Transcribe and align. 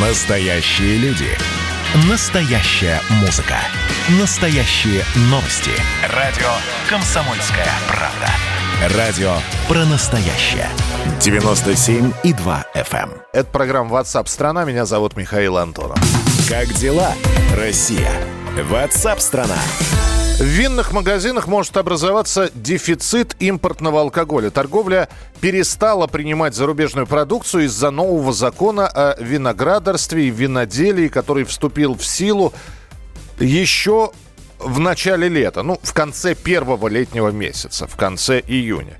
Настоящие 0.00 0.96
люди. 0.98 1.26
Настоящая 2.08 3.00
музыка. 3.20 3.56
Настоящие 4.20 5.02
новости. 5.22 5.72
Радио 6.14 6.46
«Комсомольская 6.88 7.66
правда». 7.88 8.96
Радио 8.96 9.34
про 9.66 9.84
настоящее. 9.86 10.68
97,2 11.18 12.64
FM. 12.76 13.10
эм. 13.10 13.22
Это 13.32 13.50
программа 13.50 13.98
WhatsApp 13.98 14.28
страна. 14.28 14.64
Меня 14.64 14.86
зовут 14.86 15.16
Михаил 15.16 15.58
Антонов. 15.58 15.98
Как 16.48 16.68
дела, 16.74 17.12
Россия? 17.56 18.12
WhatsApp 18.54 19.18
страна. 19.18 19.58
В 20.38 20.44
винных 20.44 20.92
магазинах 20.92 21.48
может 21.48 21.76
образоваться 21.76 22.48
дефицит 22.54 23.34
импортного 23.40 24.02
алкоголя. 24.02 24.50
Торговля 24.50 25.08
перестала 25.40 26.06
принимать 26.06 26.54
зарубежную 26.54 27.08
продукцию 27.08 27.64
из-за 27.64 27.90
нового 27.90 28.32
закона 28.32 28.86
о 28.86 29.20
виноградарстве 29.20 30.28
и 30.28 30.30
виноделии, 30.30 31.08
который 31.08 31.42
вступил 31.42 31.96
в 31.96 32.06
силу 32.06 32.52
еще 33.40 34.12
в 34.60 34.78
начале 34.78 35.28
лета, 35.28 35.64
ну, 35.64 35.80
в 35.82 35.92
конце 35.92 36.36
первого 36.36 36.86
летнего 36.86 37.30
месяца, 37.30 37.88
в 37.88 37.96
конце 37.96 38.38
июня. 38.38 38.96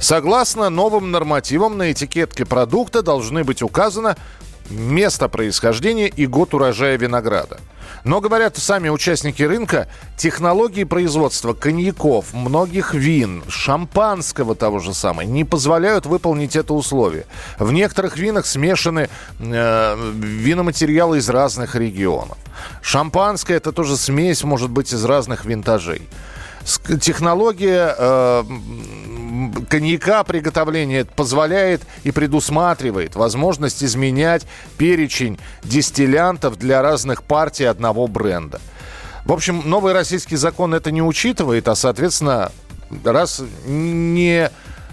Согласно 0.00 0.70
новым 0.70 1.12
нормативам, 1.12 1.78
на 1.78 1.92
этикетке 1.92 2.44
продукта 2.44 3.02
должны 3.02 3.44
быть 3.44 3.62
указано 3.62 4.16
место 4.70 5.28
происхождения 5.28 6.08
и 6.08 6.26
год 6.26 6.54
урожая 6.54 6.96
винограда. 6.96 7.58
Но, 8.04 8.20
говорят 8.20 8.56
сами 8.56 8.88
участники 8.88 9.42
рынка, 9.42 9.88
технологии 10.16 10.84
производства 10.84 11.52
коньяков, 11.52 12.32
многих 12.32 12.94
вин, 12.94 13.42
шампанского 13.48 14.54
того 14.54 14.78
же 14.78 14.94
самого 14.94 15.22
не 15.22 15.44
позволяют 15.44 16.06
выполнить 16.06 16.56
это 16.56 16.72
условие. 16.72 17.26
В 17.58 17.72
некоторых 17.72 18.16
винах 18.16 18.46
смешаны 18.46 19.10
э, 19.38 20.12
виноматериалы 20.14 21.18
из 21.18 21.28
разных 21.28 21.74
регионов. 21.74 22.38
Шампанское 22.80 23.56
это 23.56 23.72
тоже 23.72 23.96
смесь, 23.96 24.44
может 24.44 24.70
быть, 24.70 24.92
из 24.92 25.04
разных 25.04 25.44
винтажей. 25.44 26.02
Технология 27.00 27.94
э, 27.96 28.44
коньяка 29.68 30.24
приготовления 30.24 31.04
позволяет 31.04 31.82
и 32.04 32.10
предусматривает 32.10 33.16
возможность 33.16 33.82
изменять 33.82 34.46
перечень 34.76 35.38
дистиллянтов 35.64 36.58
для 36.58 36.82
разных 36.82 37.22
партий 37.22 37.64
одного 37.64 38.06
бренда. 38.06 38.60
В 39.24 39.32
общем, 39.32 39.62
новый 39.64 39.92
российский 39.92 40.36
закон 40.36 40.74
это 40.74 40.90
не 40.90 41.02
учитывает, 41.02 41.68
а, 41.68 41.74
соответственно, 41.74 42.52
раз 43.04 43.42
не 43.66 44.50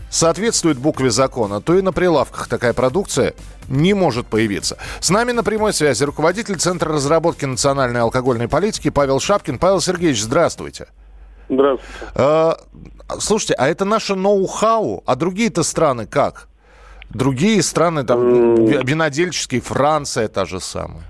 соответствует 0.09 0.77
букве 0.77 1.11
закона, 1.11 1.61
то 1.61 1.77
и 1.77 1.81
на 1.81 1.91
прилавках 1.91 2.47
такая 2.47 2.73
продукция 2.73 3.33
не 3.67 3.93
может 3.93 4.27
появиться. 4.27 4.77
С 5.02 5.09
нами 5.09 5.33
на 5.33 5.43
прямой 5.43 5.73
связи 5.73 6.03
руководитель 6.03 6.57
Центра 6.57 6.93
разработки 6.93 7.45
национальной 7.45 8.02
алкогольной 8.02 8.47
политики 8.47 8.89
Павел 8.89 9.19
Шапкин. 9.19 9.59
Павел 9.59 9.81
Сергеевич, 9.81 10.21
здравствуйте. 10.21 10.85
Здравствуйте. 10.85 11.06
Э, 12.15 12.51
Слушайте, 13.19 13.53
а 13.57 13.67
это 13.69 13.85
наше 13.85 14.15
ноу-хау, 14.15 15.01
а 15.05 15.15
другие-то 15.15 15.63
страны 15.63 16.05
как? 16.05 16.47
Другие 17.09 17.61
страны, 17.61 18.03
там, 18.03 18.55
ви- 18.65 18.81
винодельческие, 18.83 19.61
Франция 19.61 20.27
та 20.27 20.43
же 20.45 20.59
самая. 20.59 21.03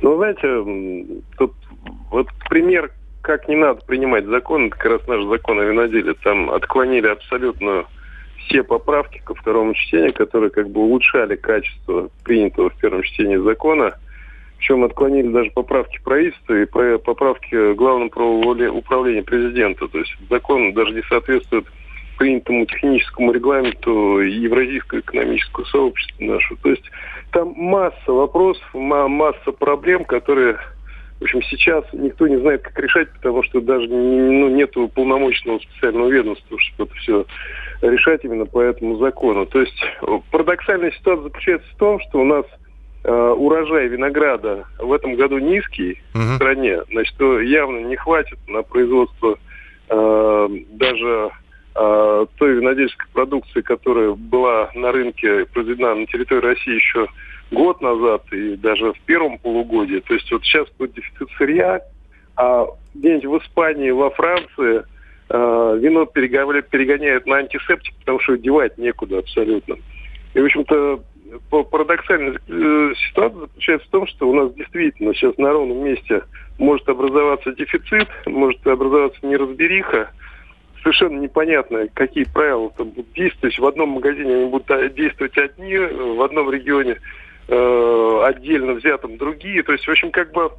Ну, 0.00 0.16
знаете, 0.16 1.14
тут 1.36 1.52
вот 2.10 2.26
пример, 2.48 2.90
как 3.20 3.48
не 3.48 3.56
надо 3.56 3.80
принимать 3.86 4.24
закон, 4.26 4.66
это 4.68 4.76
как 4.76 4.92
раз 4.92 5.06
наш 5.06 5.24
закон 5.26 5.60
о 5.60 5.64
виноделии. 5.64 6.14
Там 6.24 6.50
отклонили 6.50 7.06
абсолютно 7.08 7.84
все 8.38 8.62
поправки 8.62 9.20
ко 9.24 9.34
второму 9.34 9.74
чтению, 9.74 10.14
которые 10.14 10.50
как 10.50 10.70
бы 10.70 10.80
улучшали 10.80 11.36
качество 11.36 12.08
принятого 12.24 12.70
в 12.70 12.74
первом 12.76 13.02
чтении 13.02 13.36
закона. 13.36 13.92
Причем 14.62 14.84
отклонили 14.84 15.26
даже 15.26 15.50
поправки 15.50 15.98
правительства 16.04 16.54
и 16.54 16.66
по- 16.66 16.98
поправки 16.98 17.74
главного 17.74 18.70
управления 18.70 19.24
президента. 19.24 19.88
То 19.88 19.98
есть 19.98 20.16
закон 20.30 20.72
даже 20.72 20.92
не 20.92 21.02
соответствует 21.08 21.66
принятому 22.16 22.64
техническому 22.66 23.32
регламенту 23.32 24.20
Евразийского 24.20 25.00
экономического 25.00 25.64
сообщества 25.64 26.22
нашего. 26.22 26.60
То 26.62 26.70
есть 26.70 26.84
там 27.32 27.54
масса 27.56 28.12
вопросов, 28.12 28.62
ма- 28.72 29.08
масса 29.08 29.50
проблем, 29.50 30.04
которые, 30.04 30.58
в 31.18 31.24
общем, 31.24 31.42
сейчас 31.42 31.84
никто 31.92 32.28
не 32.28 32.36
знает, 32.36 32.62
как 32.62 32.78
решать, 32.78 33.12
потому 33.14 33.42
что 33.42 33.60
даже 33.60 33.88
ну, 33.88 34.48
нету 34.48 34.86
полномочного 34.94 35.58
специального 35.58 36.08
ведомства, 36.08 36.56
чтобы 36.60 36.84
это 36.84 36.94
все 37.00 37.26
решать 37.80 38.24
именно 38.24 38.46
по 38.46 38.60
этому 38.60 38.98
закону. 38.98 39.44
То 39.44 39.60
есть 39.60 39.84
парадоксальная 40.30 40.92
ситуация 40.92 41.24
заключается 41.24 41.68
в 41.74 41.78
том, 41.78 41.98
что 41.98 42.20
у 42.20 42.24
нас 42.24 42.46
урожай 43.10 43.88
винограда 43.88 44.64
в 44.78 44.92
этом 44.92 45.16
году 45.16 45.38
низкий 45.38 46.00
в 46.14 46.36
стране, 46.36 46.82
значит, 46.90 47.14
явно 47.20 47.78
не 47.86 47.96
хватит 47.96 48.38
на 48.46 48.62
производство 48.62 49.38
э, 49.88 50.48
даже 50.70 51.30
э, 51.74 52.26
той 52.36 52.54
винодельской 52.54 53.06
продукции, 53.12 53.60
которая 53.60 54.12
была 54.12 54.70
на 54.74 54.92
рынке 54.92 55.46
произведена 55.46 55.94
на 55.94 56.06
территории 56.06 56.46
России 56.46 56.74
еще 56.74 57.08
год 57.50 57.80
назад 57.80 58.24
и 58.32 58.56
даже 58.56 58.92
в 58.92 59.00
первом 59.00 59.38
полугодии. 59.38 60.00
То 60.00 60.14
есть 60.14 60.30
вот 60.30 60.44
сейчас 60.44 60.68
будет 60.78 60.94
дефицит 60.94 61.28
сырья, 61.38 61.80
а 62.36 62.66
где-нибудь 62.94 63.42
в 63.42 63.44
Испании, 63.44 63.90
во 63.90 64.10
Франции 64.10 64.84
э, 65.28 65.78
вино 65.80 66.04
перегоня- 66.04 66.62
перегоняют 66.62 67.26
на 67.26 67.36
антисептик, 67.36 67.94
потому 68.00 68.20
что 68.20 68.38
девать 68.38 68.78
некуда 68.78 69.18
абсолютно. 69.18 69.76
И, 70.34 70.40
в 70.40 70.44
общем-то, 70.44 71.02
парадоксальная 71.50 72.38
э, 72.48 72.92
ситуация 73.08 73.40
заключается 73.40 73.88
в 73.88 73.90
том, 73.90 74.06
что 74.06 74.28
у 74.28 74.34
нас 74.34 74.54
действительно 74.54 75.14
сейчас 75.14 75.36
на 75.38 75.52
ровном 75.52 75.84
месте 75.84 76.22
может 76.58 76.88
образоваться 76.88 77.52
дефицит, 77.52 78.08
может 78.26 78.66
образоваться 78.66 79.24
неразбериха, 79.26 80.10
совершенно 80.82 81.18
непонятно, 81.18 81.86
какие 81.94 82.24
правила 82.24 82.70
там 82.76 82.90
будут 82.90 83.12
действовать. 83.12 83.58
В 83.58 83.66
одном 83.66 83.90
магазине 83.90 84.34
они 84.34 84.46
будут 84.46 84.70
а, 84.70 84.88
действовать 84.88 85.36
одни, 85.38 85.76
в 85.76 86.22
одном 86.22 86.50
регионе 86.50 86.98
э, 87.48 88.22
отдельно 88.24 88.74
взятым 88.74 89.16
другие. 89.16 89.62
То 89.62 89.72
есть, 89.72 89.86
в 89.86 89.90
общем, 89.90 90.10
как 90.10 90.32
бы 90.32 90.50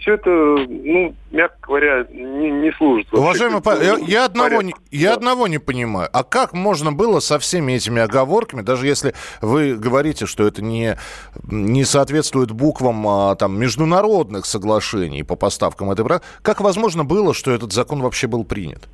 все 0.00 0.14
это, 0.14 0.30
ну, 0.30 1.14
мягко 1.30 1.56
говоря, 1.66 2.06
не, 2.10 2.50
не 2.50 2.72
служит. 2.72 3.12
Уважаемый 3.12 3.62
Павел, 3.62 3.96
я, 3.98 4.04
я 4.06 4.24
одного, 4.26 4.62
не, 4.62 4.74
я 4.90 5.10
Да. 5.10 5.14
одного 5.16 5.46
не 5.46 5.58
понимаю. 5.58 6.08
А 6.12 6.24
как 6.24 6.52
можно 6.52 6.92
было 6.92 7.20
со 7.20 7.38
всеми 7.38 7.72
этими 7.72 8.02
оговорками, 8.02 8.62
даже 8.62 8.86
если 8.86 9.14
вы 9.40 9.74
говорите, 9.74 10.26
что 10.26 10.46
это 10.46 10.62
не, 10.62 10.98
не 11.44 11.84
соответствует 11.84 12.50
буквам 12.50 13.06
а, 13.08 13.34
там, 13.36 13.58
международных 13.58 14.46
соглашений 14.46 15.22
по 15.22 15.36
поставкам 15.36 15.90
этой 15.90 16.04
как 16.42 16.60
возможно 16.60 17.04
было, 17.04 17.32
что 17.32 17.50
этот 17.50 17.72
закон 17.72 18.02
вообще 18.02 18.26
был 18.26 18.44
принят? 18.44 18.88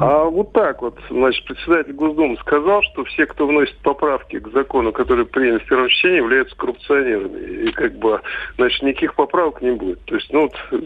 А 0.00 0.24
вот 0.24 0.52
так 0.52 0.82
вот, 0.82 0.98
значит, 1.10 1.44
председатель 1.44 1.92
Госдумы 1.92 2.36
сказал, 2.38 2.82
что 2.82 3.04
все, 3.04 3.26
кто 3.26 3.46
вносит 3.46 3.76
поправки 3.78 4.38
к 4.38 4.48
закону, 4.52 4.92
который 4.92 5.26
приняли 5.26 5.58
в 5.58 5.66
первом 5.66 5.88
чтении, 5.88 6.16
являются 6.16 6.56
коррупционерами. 6.56 7.68
И 7.68 7.72
как 7.72 7.94
бы, 7.98 8.20
значит, 8.56 8.82
никаких 8.82 9.14
поправок 9.14 9.60
не 9.62 9.72
будет. 9.72 10.00
То 10.04 10.14
есть, 10.14 10.32
ну, 10.32 10.50
вот, 10.70 10.82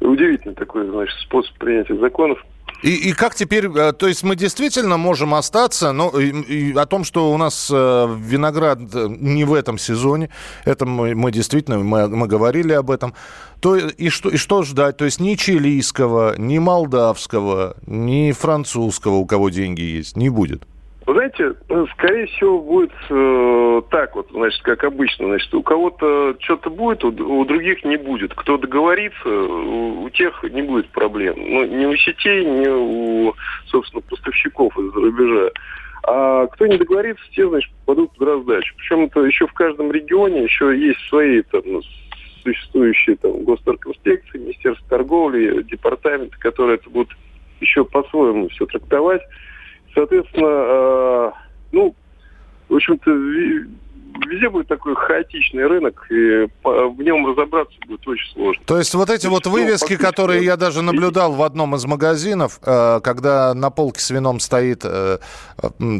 удивительный 0.00 0.54
такой, 0.54 0.86
значит, 0.86 1.18
способ 1.20 1.56
принятия 1.58 1.96
законов. 1.96 2.44
И, 2.82 3.10
и 3.10 3.12
как 3.12 3.34
теперь, 3.34 3.66
э, 3.66 3.92
то 3.92 4.06
есть 4.06 4.22
мы 4.22 4.36
действительно 4.36 4.96
можем 4.96 5.34
остаться, 5.34 5.90
но 5.92 6.10
и, 6.10 6.30
и 6.30 6.76
о 6.76 6.86
том, 6.86 7.02
что 7.02 7.32
у 7.32 7.36
нас 7.36 7.68
э, 7.72 8.16
виноград 8.20 8.78
э, 8.94 9.08
не 9.08 9.44
в 9.44 9.52
этом 9.52 9.78
сезоне, 9.78 10.30
это 10.64 10.86
мы, 10.86 11.16
мы 11.16 11.32
действительно, 11.32 11.78
мы, 11.78 12.06
мы 12.08 12.28
говорили 12.28 12.72
об 12.72 12.92
этом, 12.92 13.14
то 13.60 13.76
и 13.76 14.08
что, 14.10 14.28
и 14.28 14.36
что 14.36 14.62
ждать? 14.62 14.96
То 14.96 15.04
есть 15.06 15.18
ни 15.18 15.34
чилийского, 15.34 16.36
ни 16.38 16.58
молдавского, 16.58 17.76
ни 17.86 18.30
французского, 18.30 19.14
у 19.14 19.26
кого 19.26 19.50
деньги 19.50 19.82
есть, 19.82 20.16
не 20.16 20.28
будет. 20.28 20.64
Вы 21.08 21.14
знаете, 21.14 21.54
э, 21.70 21.86
скорее 21.94 22.26
всего, 22.26 22.60
будет 22.60 22.92
э, 23.08 23.82
так 23.90 24.14
вот, 24.14 24.28
значит, 24.30 24.60
как 24.60 24.84
обычно. 24.84 25.28
Значит, 25.28 25.54
у 25.54 25.62
кого-то 25.62 26.36
что-то 26.38 26.68
будет, 26.68 27.02
у, 27.02 27.08
у 27.08 27.46
других 27.46 27.82
не 27.82 27.96
будет. 27.96 28.34
Кто 28.34 28.58
договорится, 28.58 29.26
у, 29.26 30.02
у 30.02 30.10
тех 30.10 30.42
не 30.42 30.60
будет 30.60 30.90
проблем. 30.90 31.36
Ну, 31.38 31.64
ни 31.64 31.86
у 31.86 31.96
сетей, 31.96 32.44
ни 32.44 32.68
у, 32.68 33.32
собственно, 33.68 34.02
поставщиков 34.02 34.78
из-за 34.78 35.00
рубежа. 35.00 35.50
А 36.02 36.46
кто 36.48 36.66
не 36.66 36.76
договорится, 36.76 37.24
те, 37.30 37.48
значит, 37.48 37.72
попадут 37.86 38.12
под 38.18 38.28
раздачу. 38.28 38.74
Причем 38.76 39.04
это 39.04 39.20
еще 39.20 39.46
в 39.46 39.54
каждом 39.54 39.90
регионе 39.90 40.42
еще 40.42 40.78
есть 40.78 41.00
свои 41.08 41.40
там, 41.40 41.62
существующие 42.42 43.16
там 43.16 43.44
госторгинспекции, 43.44 44.40
Министерство 44.40 44.86
торговли, 44.90 45.62
департаменты, 45.62 46.36
которые 46.38 46.74
это 46.74 46.90
будут 46.90 47.16
еще 47.62 47.86
по-своему 47.86 48.50
все 48.50 48.66
трактовать. 48.66 49.22
Соответственно, 49.94 50.46
э, 50.46 51.30
ну, 51.72 51.94
в 52.68 52.74
общем-то, 52.74 53.10
везде 54.26 54.48
будет 54.48 54.68
такой 54.68 54.94
хаотичный 54.94 55.66
рынок, 55.66 56.06
и 56.10 56.48
в 56.62 57.02
нем 57.02 57.26
разобраться 57.26 57.74
будет 57.86 58.06
очень 58.06 58.32
сложно. 58.32 58.62
То 58.66 58.78
есть 58.78 58.94
вот 58.94 59.10
эти 59.10 59.26
вот 59.26 59.46
вывески, 59.46 59.96
которые 59.96 60.44
я 60.44 60.56
даже 60.56 60.82
наблюдал 60.82 61.32
в 61.32 61.42
одном 61.42 61.74
из 61.74 61.84
магазинов, 61.84 62.60
э, 62.64 63.00
когда 63.02 63.54
на 63.54 63.70
полке 63.70 64.00
с 64.00 64.10
вином 64.10 64.40
стоит 64.40 64.82
э, 64.84 65.18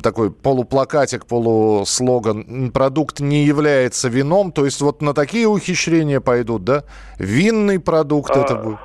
такой 0.02 0.30
полуплакатик, 0.30 1.26
полуслоган, 1.26 2.70
продукт 2.72 3.20
не 3.20 3.44
является 3.44 4.08
вином, 4.08 4.52
то 4.52 4.64
есть 4.64 4.80
вот 4.80 5.02
на 5.02 5.14
такие 5.14 5.46
ухищрения 5.46 6.20
пойдут, 6.20 6.64
да? 6.64 6.84
Винный 7.18 7.80
продукт 7.80 8.36
а... 8.36 8.40
это 8.40 8.56
будет? 8.56 8.78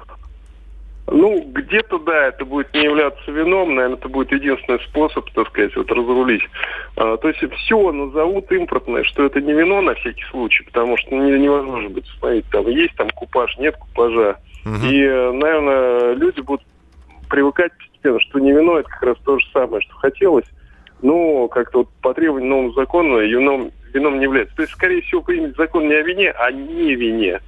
Ну, 1.08 1.44
где-то, 1.52 2.00
да, 2.00 2.28
это 2.28 2.46
будет 2.46 2.74
не 2.74 2.84
являться 2.84 3.30
вином, 3.30 3.76
наверное, 3.76 3.98
это 3.98 4.08
будет 4.08 4.32
единственный 4.32 4.80
способ, 4.80 5.30
так 5.32 5.50
сказать, 5.50 5.76
вот 5.76 5.92
разрулить. 5.92 6.44
А, 6.96 7.18
то 7.18 7.28
есть 7.28 7.44
все 7.56 7.92
назовут 7.92 8.50
импортное, 8.52 9.04
что 9.04 9.26
это 9.26 9.42
не 9.42 9.52
вино 9.52 9.82
на 9.82 9.96
всякий 9.96 10.24
случай, 10.32 10.64
потому 10.64 10.96
что 10.98 11.14
не, 11.14 11.40
невозможно 11.40 11.90
будет 11.90 12.06
установить, 12.06 12.46
там 12.52 12.68
есть 12.68 12.96
там 12.96 13.10
купаж, 13.10 13.58
нет 13.58 13.76
купажа. 13.76 14.38
Угу. 14.66 14.86
И, 14.86 15.06
наверное, 15.06 16.14
люди 16.14 16.40
будут 16.40 16.66
привыкать 17.30 17.74
постепенно, 17.78 18.20
что 18.22 18.40
не 18.40 18.54
вино, 18.54 18.80
это 18.80 18.90
как 18.90 19.04
раз 19.04 19.18
то 19.26 19.38
же 19.38 19.46
самое, 19.52 19.82
что 19.82 19.96
хотелось. 19.96 20.46
Но 21.02 21.50
как-то 21.50 21.80
вот 21.80 21.90
по 22.02 22.14
требованию 22.14 22.50
нового 22.50 22.74
закона 22.76 23.18
вином 23.18 23.72
вином 23.94 24.18
не 24.18 24.24
является. 24.24 24.56
То 24.56 24.62
есть, 24.64 24.74
скорее 24.74 25.02
всего, 25.02 25.22
примет 25.22 25.56
закон 25.56 25.88
не 25.88 25.94
о 25.94 26.02
вине, 26.02 26.32
а 26.32 26.52
не 26.52 26.96
вине. 26.96 27.40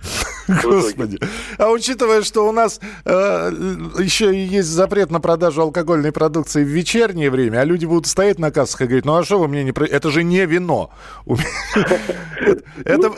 Господи. 0.64 1.20
А 1.58 1.72
учитывая, 1.72 2.22
что 2.22 2.48
у 2.48 2.52
нас 2.52 2.80
э, 3.06 3.52
еще 4.00 4.34
есть 4.34 4.68
запрет 4.68 5.12
на 5.12 5.20
продажу 5.20 5.62
алкогольной 5.62 6.12
продукции 6.12 6.64
в 6.64 6.68
вечернее 6.68 7.30
время, 7.32 7.60
а 7.60 7.66
люди 7.66 7.86
будут 7.86 8.08
стоять 8.08 8.40
на 8.40 8.52
кассах 8.52 8.82
и 8.82 8.86
говорить, 8.86 9.06
ну 9.06 9.16
а 9.16 9.24
что 9.24 9.40
вы 9.40 9.48
мне 9.48 9.64
не... 9.64 9.72
Это 9.72 10.12
же 10.12 10.24
не 10.24 10.46
вино. 10.46 10.92
Это 12.86 13.10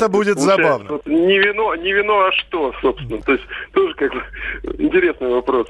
ну 0.00 0.08
будет 0.08 0.38
забавно. 0.38 1.00
Не 1.06 1.38
вино, 1.38 1.74
не 1.76 1.92
вино, 1.92 2.26
а 2.26 2.32
что, 2.32 2.72
собственно? 2.80 3.20
То 3.22 3.32
есть 3.32 3.44
тоже 3.72 3.94
как 3.94 4.12
бы 4.12 4.22
интересный 4.78 5.28
вопрос. 5.28 5.68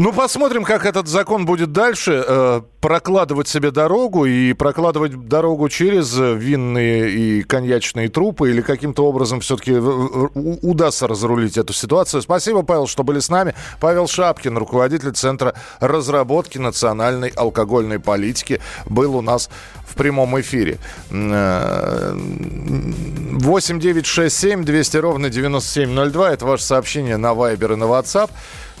Ну, 0.00 0.12
посмотрим, 0.12 0.62
как 0.62 0.86
этот 0.86 1.08
закон 1.08 1.44
будет 1.44 1.72
дальше 1.72 2.24
э, 2.24 2.60
прокладывать 2.80 3.48
себе 3.48 3.72
дорогу 3.72 4.26
и 4.26 4.52
прокладывать 4.52 5.26
дорогу 5.26 5.68
через 5.68 6.16
винные 6.38 7.10
и 7.10 7.42
коньячные 7.42 8.08
трупы 8.08 8.50
или 8.50 8.62
каким-то 8.62 9.04
образом 9.04 9.40
все-таки 9.40 9.74
удастся 9.74 11.06
разрулить 11.06 11.58
эту 11.58 11.72
ситуацию. 11.72 12.22
Спасибо, 12.22 12.62
Павел, 12.62 12.86
что 12.86 13.04
были 13.04 13.18
с 13.18 13.28
нами. 13.28 13.54
Павел 13.80 14.08
Шапкин, 14.08 14.56
руководитель 14.56 15.12
Центра 15.12 15.54
разработки 15.80 16.58
национальной 16.58 17.28
алкогольной 17.28 17.98
политики, 17.98 18.60
был 18.86 19.16
у 19.16 19.20
нас 19.20 19.50
в 19.86 19.94
прямом 19.94 20.40
эфире. 20.40 20.78
8 21.10 23.80
9 23.80 24.06
6 24.06 24.36
7 24.36 24.64
200 24.64 24.96
ровно 24.98 25.30
9702. 25.30 26.32
Это 26.32 26.46
ваше 26.46 26.64
сообщение 26.64 27.16
на 27.16 27.32
Viber 27.32 27.72
и 27.72 27.76
на 27.76 27.84
WhatsApp. 27.84 28.30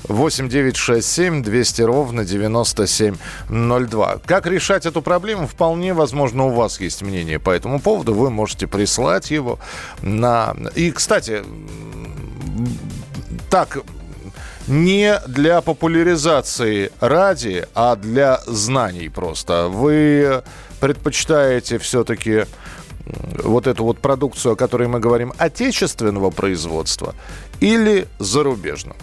8 0.04 0.48
9 0.48 0.76
6 0.76 1.06
7 1.06 1.42
200 1.42 1.82
ровно 1.82 2.24
9702. 2.24 4.18
Как 4.26 4.46
решать 4.46 4.86
эту 4.86 5.02
проблему? 5.02 5.46
Вполне 5.46 5.92
возможно, 5.94 6.46
у 6.46 6.50
вас 6.50 6.80
есть 6.80 7.02
мнение 7.02 7.38
по 7.38 7.50
этому 7.50 7.80
поводу. 7.80 8.14
Вы 8.14 8.30
можете 8.30 8.66
прислать 8.66 9.30
его 9.30 9.58
на... 10.02 10.54
И, 10.74 10.90
кстати, 10.90 11.42
так, 13.50 13.78
не 14.66 15.20
для 15.26 15.60
популяризации 15.60 16.92
ради, 17.00 17.66
а 17.74 17.96
для 17.96 18.40
знаний 18.46 19.08
просто. 19.08 19.68
Вы 19.68 20.42
предпочитаете 20.80 21.78
все-таки 21.78 22.44
вот 23.42 23.66
эту 23.66 23.84
вот 23.84 23.98
продукцию, 23.98 24.52
о 24.52 24.56
которой 24.56 24.88
мы 24.88 25.00
говорим, 25.00 25.32
отечественного 25.38 26.30
производства 26.30 27.14
или 27.60 28.06
зарубежного? 28.18 28.96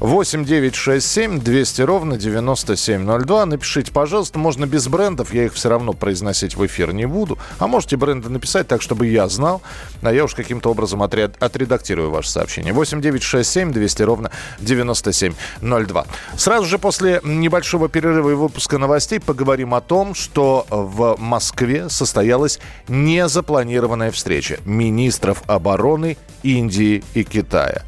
8 0.00 0.44
9 0.44 0.74
6 0.74 1.06
7 1.06 1.40
200 1.40 1.82
ровно 1.82 2.18
9702. 2.18 3.46
Напишите, 3.46 3.92
пожалуйста, 3.92 4.38
можно 4.38 4.66
без 4.66 4.88
брендов, 4.88 5.32
я 5.32 5.44
их 5.44 5.54
все 5.54 5.68
равно 5.68 5.92
произносить 5.92 6.56
в 6.56 6.66
эфир 6.66 6.92
не 6.92 7.06
буду. 7.06 7.38
А 7.58 7.66
можете 7.66 7.96
бренды 7.96 8.28
написать 8.28 8.66
так, 8.66 8.82
чтобы 8.82 9.06
я 9.06 9.28
знал, 9.28 9.62
а 10.02 10.12
я 10.12 10.24
уж 10.24 10.34
каким-то 10.34 10.70
образом 10.70 11.02
отряд, 11.02 11.40
отредактирую 11.40 12.10
ваше 12.10 12.30
сообщение. 12.30 12.72
8 12.72 13.00
9 13.00 13.22
6 13.22 13.48
7 13.48 13.72
200 13.72 14.02
ровно 14.02 14.30
9702. 14.60 16.06
Сразу 16.36 16.66
же 16.66 16.78
после 16.78 17.20
небольшого 17.22 17.88
перерыва 17.88 18.30
и 18.30 18.34
выпуска 18.34 18.78
новостей 18.78 19.20
поговорим 19.20 19.74
о 19.74 19.80
том, 19.80 20.14
что 20.14 20.66
в 20.70 21.16
Москве 21.18 21.88
состоялась 21.88 22.58
незапланированная 22.88 24.10
встреча 24.10 24.58
министров 24.64 25.42
обороны 25.46 26.16
Индии 26.42 27.04
и 27.14 27.22
Китая. 27.22 27.84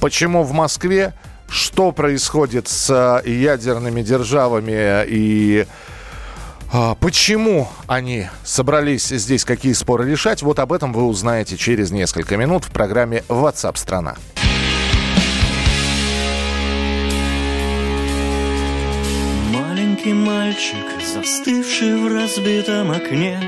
Почему 0.00 0.44
в 0.44 0.52
Москве? 0.52 1.14
Что 1.48 1.92
происходит 1.92 2.68
с 2.68 3.22
э, 3.24 3.28
ядерными 3.28 4.02
державами 4.02 5.04
и 5.06 5.66
а, 6.70 6.94
Почему 6.96 7.68
они 7.86 8.26
собрались 8.44 9.08
здесь 9.08 9.44
какие 9.44 9.72
споры 9.72 10.10
решать, 10.10 10.42
вот 10.42 10.58
об 10.58 10.72
этом 10.72 10.92
вы 10.92 11.04
узнаете 11.04 11.56
через 11.56 11.90
несколько 11.90 12.36
минут 12.36 12.64
в 12.64 12.70
программе 12.70 13.24
WhatsApp 13.28 13.76
страна. 13.76 14.16
Маленький 19.50 20.12
мальчик, 20.12 20.76
застывший 21.14 21.96
в 22.02 22.12
разбитом 22.12 22.90
окне. 22.90 23.40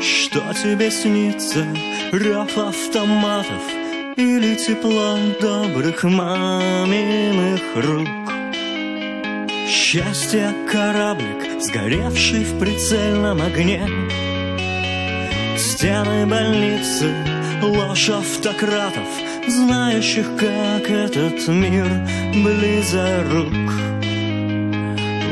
Что 0.00 0.40
тебе 0.62 0.90
снится? 0.90 1.66
Рев 2.12 2.56
автоматов– 2.56 3.62
или 4.16 4.54
тепло 4.54 5.18
добрых 5.40 6.02
маминых 6.04 7.60
рук. 7.76 8.08
Счастье 9.68 10.54
кораблик, 10.70 11.60
сгоревший 11.60 12.44
в 12.44 12.58
прицельном 12.58 13.42
огне. 13.42 13.86
Стены 15.58 16.26
больницы, 16.26 17.14
ложь 17.62 18.08
автократов, 18.08 19.08
знающих, 19.46 20.26
как 20.38 20.90
этот 20.90 21.46
мир 21.48 21.86
близорук. 22.32 23.72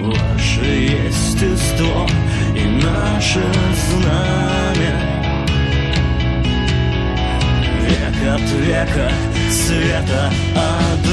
Ваше 0.02 0.64
естество 0.64 2.06
и 2.54 2.64
наше 2.84 3.42
знамя— 3.88 5.10
от 8.34 8.50
века 8.50 9.12
света 9.50 10.32
одного. 10.56 11.03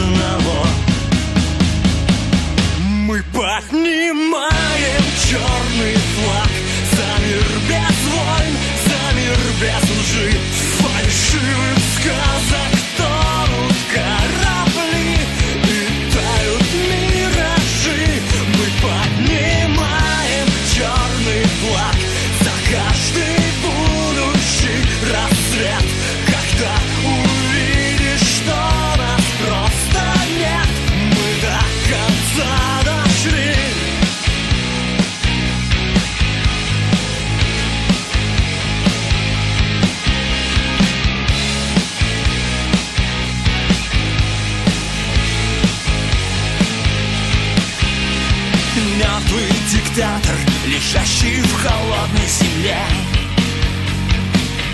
Диктатор, 49.92 50.36
лежащий 50.66 51.42
в 51.42 51.54
холодной 51.62 52.28
земле. 52.28 52.78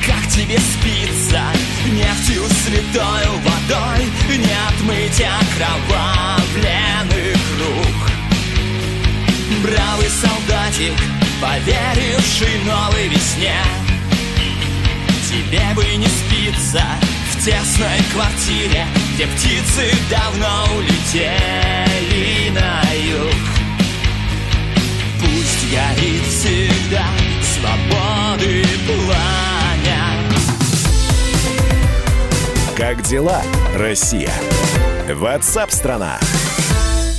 Как 0.05 0.27
тебе 0.29 0.59
спится? 0.59 1.41
Нефтью 1.91 2.43
святою 2.49 3.31
водой 3.39 4.05
Не 4.29 4.55
отмыть 4.69 5.21
окровавленных 5.41 6.57
рук. 7.59 8.11
Бравый 9.63 10.09
солдатик, 10.09 10.93
поверивший 11.41 12.59
новой 12.65 13.07
весне. 13.07 13.59
Тебе 15.29 15.63
бы 15.75 15.83
не 15.95 16.07
спится 16.07 16.83
в 17.31 17.35
тесной 17.43 18.01
квартире 18.13 18.85
Где 19.13 19.27
птицы 19.27 19.93
давно 20.09 20.69
улетели 20.77 22.49
на 22.51 22.86
горит 25.71 26.23
всегда 26.23 27.05
свободы 27.41 28.63
пламя. 28.85 30.27
Как 32.75 33.01
дела, 33.01 33.41
Россия? 33.75 34.31
Ватсап-страна! 35.07 36.19
страна 36.19 36.46